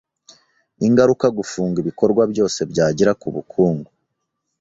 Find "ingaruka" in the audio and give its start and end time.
0.87-1.25